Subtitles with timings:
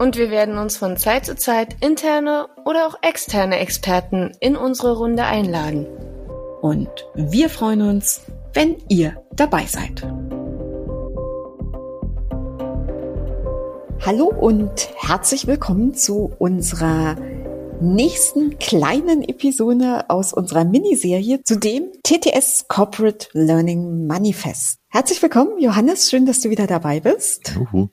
[0.00, 4.96] Und wir werden uns von Zeit zu Zeit interne oder auch externe Experten in unsere
[4.96, 5.86] Runde einladen.
[6.62, 8.22] Und wir freuen uns,
[8.54, 10.00] wenn ihr dabei seid.
[14.00, 17.16] Hallo und herzlich willkommen zu unserer
[17.82, 24.78] nächsten kleinen Episode aus unserer Miniserie zu dem TTS Corporate Learning Manifest.
[24.88, 26.08] Herzlich willkommen, Johannes.
[26.08, 27.54] Schön, dass du wieder dabei bist.
[27.54, 27.90] Juhu.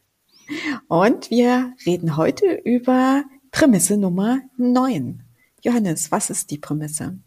[0.87, 5.23] Und wir reden heute über Prämisse Nummer 9.
[5.63, 7.19] Johannes, was ist die Prämisse?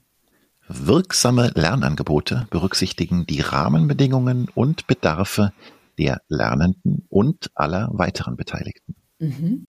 [0.68, 5.52] Wirksame Lernangebote berücksichtigen die Rahmenbedingungen und Bedarfe
[5.98, 8.94] der Lernenden und aller weiteren Beteiligten.
[9.18, 9.66] Mhm.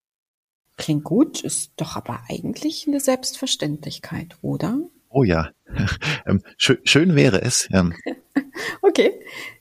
[0.77, 4.79] Klingt gut, ist doch aber eigentlich eine Selbstverständlichkeit, oder?
[5.09, 5.51] Oh ja,
[6.25, 7.67] ähm, schön, wäre es.
[7.71, 7.93] Ähm.
[8.81, 9.19] okay,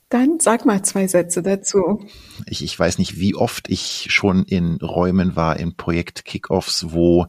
[0.09, 2.07] dann sag mal zwei Sätze dazu.
[2.47, 7.27] Ich, ich weiß nicht, wie oft ich schon in Räumen war, in Projekt-Kickoffs, wo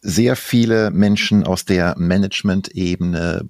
[0.00, 3.48] sehr viele Menschen aus der Management-Ebene,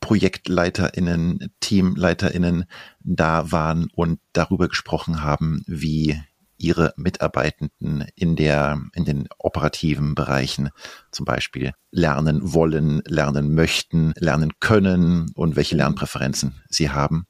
[0.00, 2.64] ProjektleiterInnen, TeamleiterInnen
[3.00, 6.20] da waren und darüber gesprochen haben, wie
[6.58, 10.70] ihre Mitarbeitenden in der, in den operativen Bereichen
[11.10, 17.26] zum Beispiel lernen wollen, lernen möchten, lernen können und welche Lernpräferenzen sie haben.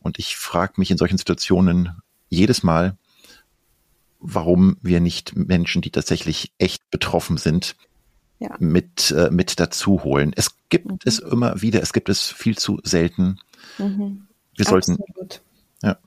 [0.00, 2.96] Und ich frage mich in solchen Situationen jedes Mal,
[4.18, 7.76] warum wir nicht Menschen, die tatsächlich echt betroffen sind,
[8.38, 8.54] ja.
[8.58, 10.32] mit, äh, mit dazu holen.
[10.36, 10.98] Es gibt mhm.
[11.04, 13.38] es immer wieder, es gibt es viel zu selten.
[13.78, 14.26] Mhm.
[14.56, 14.98] Wir sollten.
[15.00, 15.40] Absolut.
[15.82, 15.98] Ja.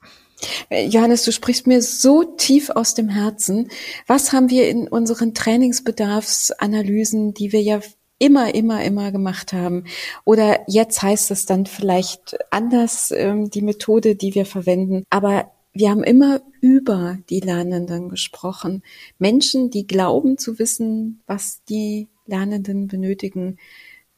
[0.69, 3.69] Äh, Johannes, du sprichst mir so tief aus dem Herzen.
[4.07, 7.81] Was haben wir in unseren Trainingsbedarfsanalysen, die wir ja
[8.23, 9.83] immer, immer, immer gemacht haben?
[10.23, 15.03] Oder jetzt heißt es dann vielleicht anders, ähm, die Methode, die wir verwenden.
[15.09, 18.83] Aber wir haben immer über die Lernenden gesprochen.
[19.19, 23.57] Menschen, die glauben zu wissen, was die Lernenden benötigen,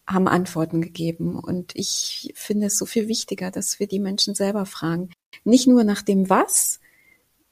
[0.05, 1.39] haben Antworten gegeben.
[1.39, 5.09] Und ich finde es so viel wichtiger, dass wir die Menschen selber fragen.
[5.43, 6.79] Nicht nur nach dem Was,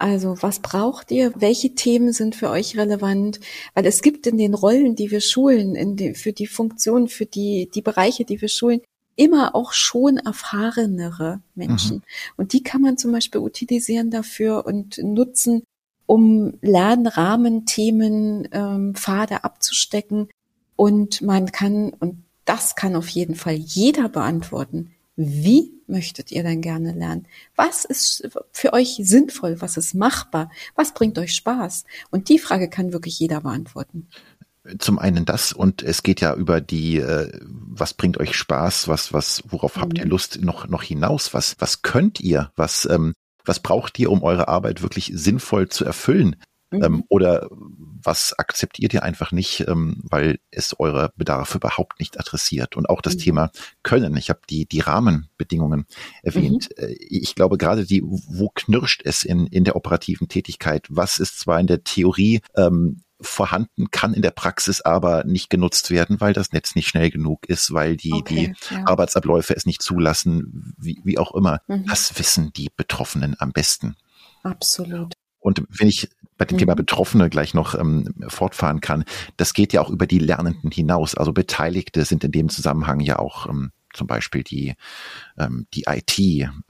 [0.03, 1.31] also was braucht ihr?
[1.37, 3.39] Welche Themen sind für euch relevant?
[3.73, 7.25] Weil es gibt in den Rollen, die wir schulen, in die, für die Funktionen, für
[7.25, 8.81] die, die Bereiche, die wir schulen,
[9.15, 11.97] immer auch schon erfahrenere Menschen.
[11.97, 12.03] Mhm.
[12.35, 15.63] Und die kann man zum Beispiel utilisieren dafür und nutzen,
[16.05, 20.27] um Lernrahmenthemen, ähm, Pfade abzustecken.
[20.75, 26.61] Und man kann, und das kann auf jeden Fall jeder beantworten, wie möchtet ihr denn
[26.61, 27.27] gerne lernen?
[27.55, 29.61] Was ist für euch sinnvoll?
[29.61, 30.49] Was ist machbar?
[30.75, 31.85] Was bringt euch Spaß?
[32.09, 34.07] Und die Frage kann wirklich jeder beantworten.
[34.79, 39.11] Zum einen das und es geht ja über die, äh, was bringt euch Spaß, was,
[39.11, 39.81] was, worauf mhm.
[39.81, 40.11] habt ihr mhm.
[40.11, 41.33] Lust noch, noch hinaus?
[41.33, 42.51] Was, was könnt ihr?
[42.55, 43.13] Was, ähm,
[43.45, 46.37] was braucht ihr, um eure Arbeit wirklich sinnvoll zu erfüllen?
[46.73, 46.83] Mhm.
[46.83, 52.75] Ähm, oder was akzeptiert ihr einfach nicht, ähm, weil es eure Bedarfe überhaupt nicht adressiert?
[52.75, 53.19] Und auch das mhm.
[53.19, 53.51] Thema
[53.83, 54.17] Können.
[54.17, 55.85] Ich habe die, die Rahmenbedingungen
[56.23, 56.69] erwähnt.
[56.77, 56.83] Mhm.
[56.83, 60.87] Äh, ich glaube gerade die, wo knirscht es in, in der operativen Tätigkeit?
[60.89, 65.91] Was ist zwar in der Theorie ähm, vorhanden, kann in der Praxis aber nicht genutzt
[65.91, 68.85] werden, weil das Netz nicht schnell genug ist, weil die, okay, die ja.
[68.85, 71.61] Arbeitsabläufe es nicht zulassen, wie, wie auch immer.
[71.67, 71.85] Mhm.
[71.87, 73.95] Das wissen die Betroffenen am besten.
[74.43, 75.13] Absolut.
[75.39, 76.09] Und wenn ich
[76.43, 76.59] bei dem mhm.
[76.59, 79.05] Thema Betroffene gleich noch ähm, fortfahren kann,
[79.37, 81.15] das geht ja auch über die Lernenden hinaus.
[81.15, 84.73] Also Beteiligte sind in dem Zusammenhang ja auch ähm, zum Beispiel die,
[85.37, 86.19] ähm, die IT,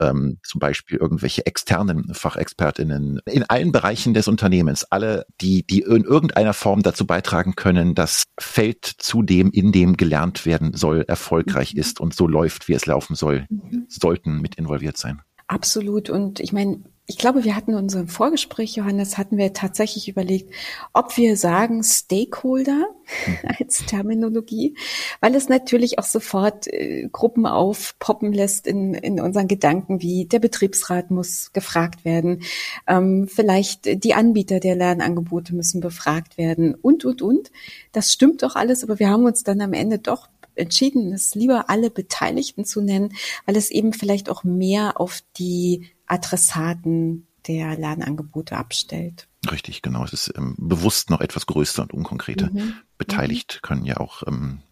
[0.00, 6.04] ähm, zum Beispiel irgendwelche externen Fachexpertinnen in allen Bereichen des Unternehmens, alle, die, die in
[6.04, 11.74] irgendeiner Form dazu beitragen können, dass Feld zu dem, in dem gelernt werden soll, erfolgreich
[11.74, 11.80] mhm.
[11.80, 13.86] ist und so läuft, wie es laufen soll, mhm.
[13.88, 15.22] sollten mit involviert sein.
[15.46, 16.10] Absolut.
[16.10, 20.50] Und ich meine, ich glaube, wir hatten in unserem Vorgespräch, Johannes, hatten wir tatsächlich überlegt,
[20.94, 22.86] ob wir sagen Stakeholder
[23.26, 23.38] mhm.
[23.58, 24.74] als Terminologie,
[25.20, 30.38] weil es natürlich auch sofort äh, Gruppen aufpoppen lässt in, in unseren Gedanken, wie der
[30.38, 32.42] Betriebsrat muss gefragt werden,
[32.86, 37.50] ähm, vielleicht die Anbieter der Lernangebote müssen befragt werden und, und, und.
[37.92, 41.68] Das stimmt doch alles, aber wir haben uns dann am Ende doch entschieden, es lieber
[41.68, 43.12] alle Beteiligten zu nennen,
[43.44, 49.28] weil es eben vielleicht auch mehr auf die Adressaten der Lernangebote abstellt.
[49.50, 50.04] Richtig, genau.
[50.04, 52.50] Es ist ähm, bewusst noch etwas größer und unkonkreter.
[52.50, 52.74] Mhm.
[52.96, 53.66] Beteiligt mhm.
[53.66, 54.62] können ja auch ähm,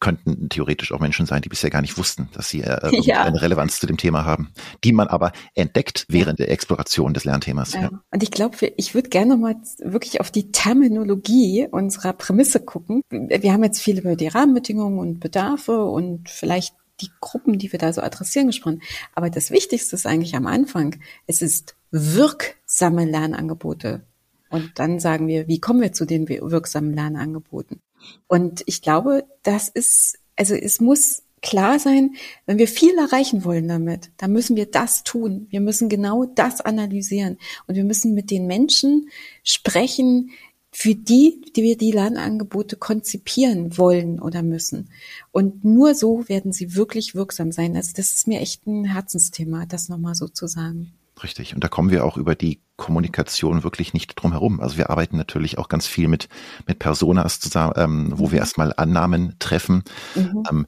[0.00, 3.22] könnten theoretisch auch Menschen sein, die bisher gar nicht wussten, dass sie äh, ja.
[3.22, 4.52] eine Relevanz zu dem Thema haben,
[4.82, 6.46] die man aber entdeckt während ja.
[6.46, 7.74] der Exploration des Lernthemas.
[7.74, 7.90] Ja.
[8.10, 13.02] Und ich glaube, ich würde gerne mal wirklich auf die Terminologie unserer Prämisse gucken.
[13.10, 17.78] Wir haben jetzt viel über die Rahmenbedingungen und Bedarfe und vielleicht die Gruppen, die wir
[17.78, 18.82] da so adressieren, gesprochen.
[19.14, 20.96] Aber das Wichtigste ist eigentlich am Anfang,
[21.26, 24.02] es ist wirksame Lernangebote.
[24.48, 27.80] Und dann sagen wir, wie kommen wir zu den wirksamen Lernangeboten?
[28.26, 32.14] Und ich glaube, das ist, also es muss klar sein,
[32.46, 35.46] wenn wir viel erreichen wollen damit, dann müssen wir das tun.
[35.50, 37.38] Wir müssen genau das analysieren.
[37.66, 39.08] Und wir müssen mit den Menschen
[39.42, 40.30] sprechen,
[40.72, 44.88] für die, die wir die Lernangebote konzipieren wollen oder müssen.
[45.30, 47.76] Und nur so werden sie wirklich wirksam sein.
[47.76, 50.94] Also das ist mir echt ein Herzensthema, das nochmal so zu sagen.
[51.22, 51.54] Richtig.
[51.54, 54.60] Und da kommen wir auch über die Kommunikation wirklich nicht drum herum.
[54.60, 56.28] Also wir arbeiten natürlich auch ganz viel mit,
[56.66, 58.42] mit Personas zusammen, ähm, wo wir mhm.
[58.42, 59.84] erstmal Annahmen treffen.
[60.14, 60.42] Mhm.
[60.50, 60.66] Ähm,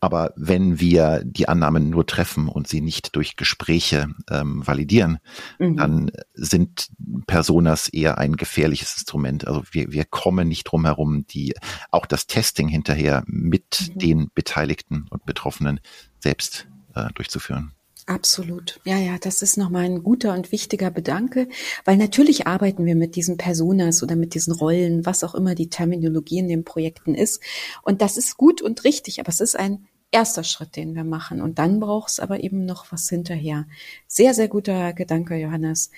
[0.00, 5.18] aber wenn wir die Annahmen nur treffen und sie nicht durch Gespräche ähm, validieren,
[5.58, 5.76] mhm.
[5.76, 6.88] dann sind
[7.26, 9.46] Personas eher ein gefährliches Instrument.
[9.46, 11.54] Also wir, wir kommen nicht drum herum, die
[11.90, 13.98] auch das Testing hinterher mit mhm.
[13.98, 15.80] den Beteiligten und Betroffenen
[16.18, 17.72] selbst äh, durchzuführen.
[18.10, 18.80] Absolut.
[18.84, 21.48] Ja, ja, das ist nochmal ein guter und wichtiger Bedanke,
[21.84, 25.70] weil natürlich arbeiten wir mit diesen Personas oder mit diesen Rollen, was auch immer die
[25.70, 27.40] Terminologie in den Projekten ist.
[27.82, 31.40] Und das ist gut und richtig, aber es ist ein erster Schritt, den wir machen.
[31.40, 33.66] Und dann braucht es aber eben noch was hinterher.
[34.06, 35.90] Sehr, sehr guter Gedanke, Johannes.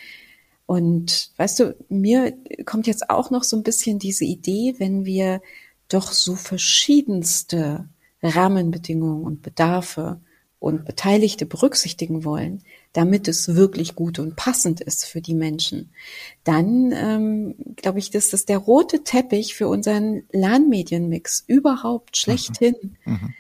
[0.67, 5.41] Und weißt du, mir kommt jetzt auch noch so ein bisschen diese Idee, wenn wir
[5.89, 7.89] doch so verschiedenste
[8.23, 10.21] Rahmenbedingungen und Bedarfe
[10.59, 12.63] und Beteiligte berücksichtigen wollen,
[12.93, 15.91] damit es wirklich gut und passend ist für die Menschen,
[16.45, 22.77] dann ähm, glaube ich, dass das der rote Teppich für unseren Lernmedienmix überhaupt schlechthin.
[23.05, 23.13] Mhm.
[23.13, 23.35] Mhm.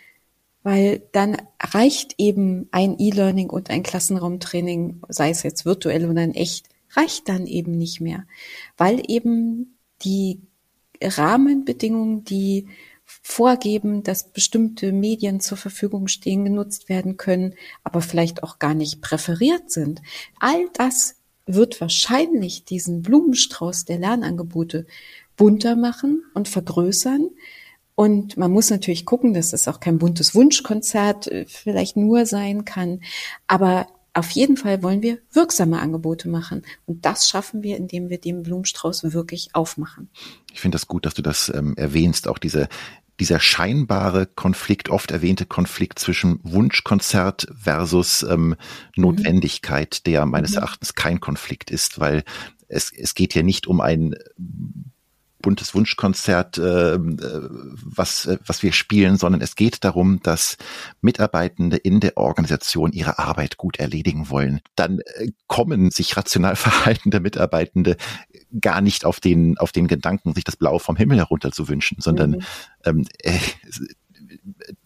[0.63, 6.35] Weil dann reicht eben ein E-Learning und ein Klassenraumtraining, sei es jetzt virtuell oder in
[6.35, 8.27] echt, reicht dann eben nicht mehr.
[8.77, 10.41] Weil eben die
[11.03, 12.69] Rahmenbedingungen, die
[13.05, 17.55] vorgeben, dass bestimmte Medien zur Verfügung stehen, genutzt werden können,
[17.85, 20.01] aber vielleicht auch gar nicht präferiert sind.
[20.39, 21.17] All das
[21.47, 24.87] wird wahrscheinlich diesen Blumenstrauß der Lernangebote
[25.37, 27.31] bunter machen und vergrößern.
[28.03, 32.65] Und man muss natürlich gucken, dass es auch kein buntes Wunschkonzert äh, vielleicht nur sein
[32.65, 33.01] kann.
[33.47, 36.63] Aber auf jeden Fall wollen wir wirksame Angebote machen.
[36.85, 40.11] Und das schaffen wir, indem wir den Blumenstrauß wirklich aufmachen.
[40.53, 42.69] Ich finde das gut, dass du das ähm, erwähnst, auch diese
[43.21, 48.57] dieser scheinbare Konflikt, oft erwähnte Konflikt zwischen Wunschkonzert versus ähm,
[48.97, 50.57] Notwendigkeit, der meines mhm.
[50.57, 52.25] Erachtens kein Konflikt ist, weil
[52.67, 54.17] es, es geht ja nicht um ein
[55.43, 60.57] buntes Wunschkonzert, äh, was, äh, was wir spielen, sondern es geht darum, dass
[61.01, 64.61] Mitarbeitende in der Organisation ihre Arbeit gut erledigen wollen.
[64.77, 67.97] Dann äh, kommen sich rational verhaltende Mitarbeitende
[68.61, 71.99] gar nicht auf den, auf den Gedanken, sich das Blau vom Himmel herunter zu wünschen,
[72.01, 72.43] sondern mhm.
[72.85, 73.39] ähm, äh,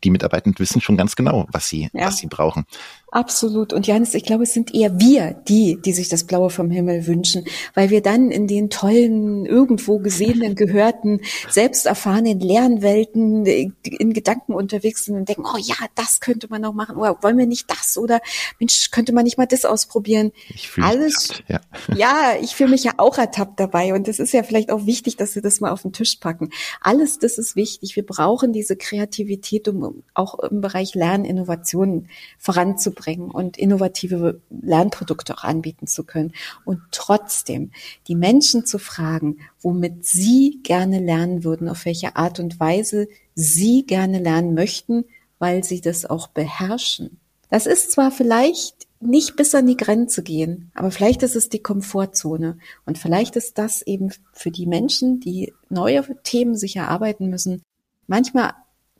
[0.04, 2.06] die Mitarbeitenden wissen schon ganz genau, was sie, ja.
[2.06, 2.64] was sie brauchen.
[3.12, 3.72] Absolut.
[3.72, 7.06] Und Janis, ich glaube, es sind eher wir, die, die sich das Blaue vom Himmel
[7.06, 14.54] wünschen, weil wir dann in den tollen, irgendwo gesehenen, gehörten, selbst erfahrenen Lernwelten in Gedanken
[14.54, 16.96] unterwegs sind und denken, oh ja, das könnte man noch machen.
[16.96, 17.96] Oder wollen wir nicht das?
[17.96, 18.20] Oder
[18.58, 20.32] Mensch, könnte man nicht mal das ausprobieren?
[20.48, 21.60] Ich fühle Alles, ertappt, ja.
[21.96, 23.94] ja, ich fühle mich ja auch ertappt dabei.
[23.94, 26.50] Und es ist ja vielleicht auch wichtig, dass wir das mal auf den Tisch packen.
[26.80, 27.94] Alles das ist wichtig.
[27.94, 35.44] Wir brauchen diese Kreativität, um auch im Bereich Lerninnovationen voranzubringen bringen und innovative Lernprodukte auch
[35.44, 36.32] anbieten zu können.
[36.64, 37.70] Und trotzdem
[38.08, 43.86] die Menschen zu fragen, womit sie gerne lernen würden, auf welche Art und Weise sie
[43.86, 45.04] gerne lernen möchten,
[45.38, 47.20] weil sie das auch beherrschen.
[47.50, 51.62] Das ist zwar vielleicht nicht bis an die Grenze gehen, aber vielleicht ist es die
[51.62, 57.62] Komfortzone und vielleicht ist das eben für die Menschen, die neue Themen sich erarbeiten müssen,
[58.06, 58.54] manchmal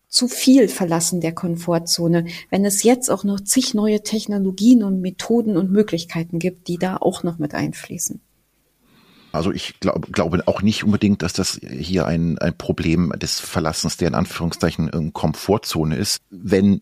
[0.09, 5.57] zu viel verlassen der Komfortzone, wenn es jetzt auch noch zig neue Technologien und Methoden
[5.57, 8.21] und Möglichkeiten gibt, die da auch noch mit einfließen.
[9.33, 13.99] Also ich glaub, glaube auch nicht unbedingt, dass das hier ein, ein Problem des Verlassens
[13.99, 16.21] der in Anführungszeichen Komfortzone ist.
[16.31, 16.81] Wenn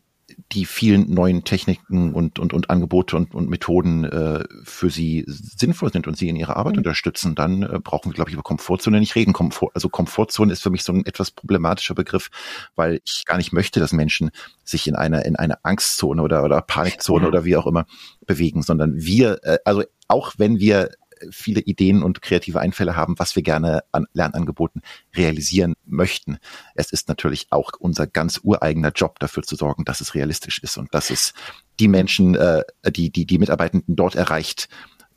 [0.52, 5.92] die vielen neuen Techniken und, und, und Angebote und, und Methoden äh, für sie sinnvoll
[5.92, 6.78] sind und sie in ihrer Arbeit mhm.
[6.78, 9.32] unterstützen, dann äh, brauchen wir, glaube ich, über Komfortzone nicht reden.
[9.32, 12.30] Komfort, also Komfortzone ist für mich so ein etwas problematischer Begriff,
[12.74, 14.30] weil ich gar nicht möchte, dass Menschen
[14.64, 17.28] sich in einer in einer Angstzone oder, oder Panikzone ja.
[17.28, 17.86] oder wie auch immer
[18.26, 20.90] bewegen, sondern wir, äh, also auch wenn wir
[21.30, 24.82] viele Ideen und kreative Einfälle haben, was wir gerne an Lernangeboten
[25.14, 26.38] realisieren möchten.
[26.74, 30.76] Es ist natürlich auch unser ganz ureigener Job, dafür zu sorgen, dass es realistisch ist
[30.76, 31.34] und dass es
[31.80, 34.68] die Menschen, äh, die, die, die Mitarbeitenden dort erreicht,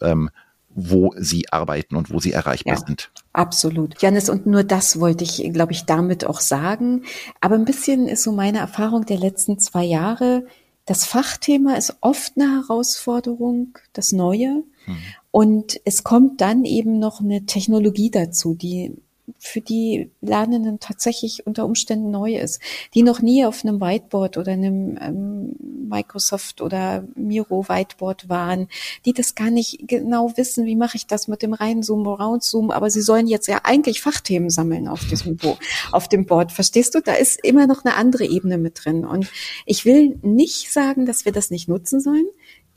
[0.02, 0.30] ähm,
[0.70, 3.10] wo sie arbeiten und wo sie erreichbar ja, sind.
[3.34, 4.00] Absolut.
[4.00, 7.04] Janis, und nur das wollte ich, glaube ich, damit auch sagen.
[7.42, 10.46] Aber ein bisschen ist so meine Erfahrung der letzten zwei Jahre.
[10.88, 14.64] Das Fachthema ist oft eine Herausforderung, das Neue.
[14.86, 14.98] Hm.
[15.32, 18.96] Und es kommt dann eben noch eine Technologie dazu, die
[19.40, 22.62] für die Lernenden tatsächlich unter Umständen neu ist,
[22.94, 25.56] die noch nie auf einem Whiteboard oder einem ähm,
[25.90, 28.68] Microsoft oder Miro Whiteboard waren,
[29.06, 32.90] die das gar nicht genau wissen, wie mache ich das mit dem Reinzoomen, Roundzoom, aber
[32.90, 35.58] sie sollen jetzt ja eigentlich Fachthemen sammeln auf diesem Bo
[35.92, 36.52] auf dem Board.
[36.52, 37.02] Verstehst du?
[37.02, 39.06] Da ist immer noch eine andere Ebene mit drin.
[39.06, 39.32] Und
[39.66, 42.28] ich will nicht sagen, dass wir das nicht nutzen sollen.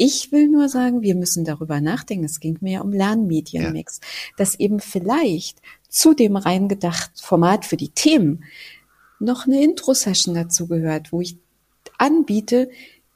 [0.02, 2.24] Ich will nur sagen, wir müssen darüber nachdenken.
[2.24, 4.34] Es ging mir ja um Lernmedienmix, ja.
[4.38, 8.44] dass eben vielleicht zu dem reingedacht Format für die Themen
[9.18, 11.36] noch eine Intro-Session dazu gehört, wo ich
[11.98, 12.70] anbiete,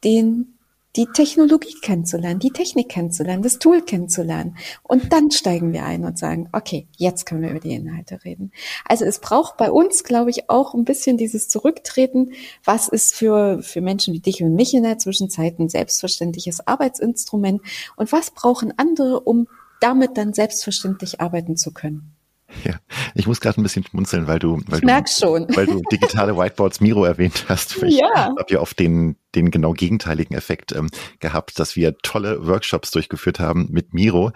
[0.05, 0.54] den
[0.97, 4.57] die Technologie kennenzulernen, die Technik kennenzulernen, das Tool kennenzulernen.
[4.83, 8.53] Und dann steigen wir ein und sagen, okay, jetzt können wir über die Inhalte reden.
[8.85, 12.33] Also es braucht bei uns, glaube ich, auch ein bisschen dieses Zurücktreten.
[12.63, 17.63] Was ist für, für Menschen wie dich und mich in der Zwischenzeit ein selbstverständliches Arbeitsinstrument?
[17.97, 19.49] Und was brauchen andere, um
[19.81, 22.15] damit dann selbstverständlich arbeiten zu können?
[22.63, 22.79] Ja,
[23.15, 25.47] ich muss gerade ein bisschen schmunzeln, weil du, weil du, schon.
[25.57, 27.83] weil du digitale Whiteboards Miro erwähnt hast.
[27.85, 28.35] Ich ja.
[28.39, 30.89] habe ja oft den, den genau gegenteiligen Effekt ähm,
[31.21, 34.33] gehabt, dass wir tolle Workshops durchgeführt haben mit Miro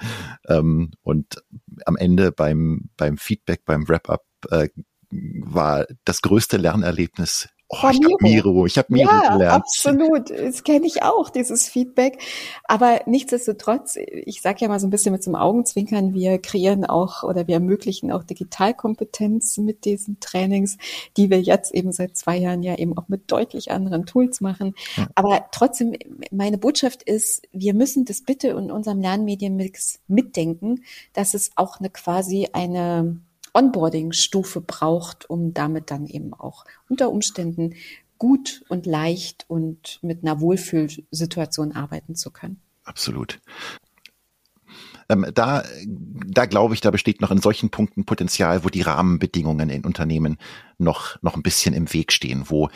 [0.49, 1.43] ähm, und
[1.87, 4.69] am Ende beim, beim Feedback, beim Wrap-up äh,
[5.11, 9.57] war das größte Lernerlebnis Oh, ich habe Miro, ich habe Miro ja, gelernt.
[9.57, 12.19] Absolut, das kenne ich auch, dieses Feedback.
[12.65, 17.25] Aber nichtsdestotrotz, ich sage ja mal so ein bisschen mit zum Augenzwinkern, wir kreieren auch
[17.25, 20.79] oder wir ermöglichen auch Digitalkompetenz mit diesen Trainings,
[21.19, 24.75] die wir jetzt eben seit zwei Jahren ja eben auch mit deutlich anderen Tools machen.
[24.97, 25.07] Ja.
[25.15, 25.95] Aber trotzdem,
[26.31, 31.91] meine Botschaft ist, wir müssen das bitte in unserem Lernmedienmix mitdenken, dass es auch eine
[31.91, 33.21] quasi eine
[33.55, 37.75] Onboarding-Stufe braucht, um damit dann eben auch unter Umständen
[38.19, 42.61] gut und leicht und mit einer Wohlfühlsituation arbeiten zu können.
[42.85, 43.41] Absolut.
[45.09, 49.71] Ähm, da, da glaube ich, da besteht noch in solchen Punkten Potenzial, wo die Rahmenbedingungen
[49.71, 50.37] in Unternehmen
[50.77, 52.69] noch, noch ein bisschen im Weg stehen, wo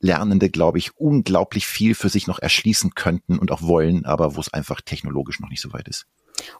[0.00, 4.40] Lernende, glaube ich, unglaublich viel für sich noch erschließen könnten und auch wollen, aber wo
[4.40, 6.06] es einfach technologisch noch nicht so weit ist.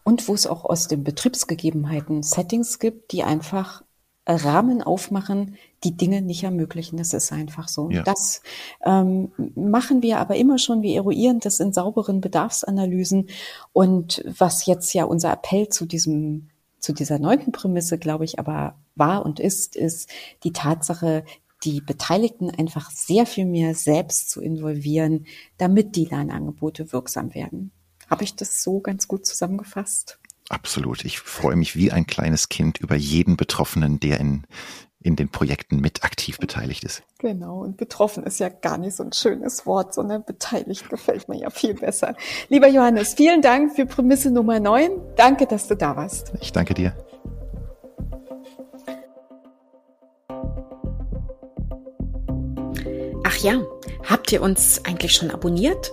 [0.04, 3.82] Und wo es auch aus den Betriebsgegebenheiten Settings gibt, die einfach
[4.28, 6.98] Rahmen aufmachen, die Dinge nicht ermöglichen.
[6.98, 7.88] Das ist einfach so.
[7.90, 8.02] Ja.
[8.02, 8.42] Das
[8.84, 10.82] ähm, machen wir aber immer schon.
[10.82, 13.28] Wir eruieren das in sauberen Bedarfsanalysen.
[13.72, 18.76] Und was jetzt ja unser Appell zu diesem zu dieser neunten Prämisse, glaube ich, aber
[18.94, 20.08] war und ist, ist
[20.44, 21.24] die Tatsache,
[21.64, 27.72] die Beteiligten einfach sehr viel mehr selbst zu involvieren, damit die Lernangebote wirksam werden.
[28.08, 30.18] Habe ich das so ganz gut zusammengefasst?
[30.48, 31.04] Absolut.
[31.04, 34.44] Ich freue mich wie ein kleines Kind über jeden Betroffenen, der in,
[35.00, 37.02] in den Projekten mit aktiv beteiligt ist.
[37.18, 41.38] Genau, und betroffen ist ja gar nicht so ein schönes Wort, sondern beteiligt gefällt mir
[41.38, 42.16] ja viel besser.
[42.48, 44.90] Lieber Johannes, vielen Dank für Prämisse Nummer 9.
[45.16, 46.32] Danke, dass du da warst.
[46.40, 46.96] Ich danke dir.
[53.24, 53.60] Ach ja,
[54.04, 55.92] habt ihr uns eigentlich schon abonniert?